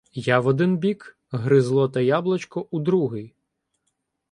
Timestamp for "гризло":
1.31-1.89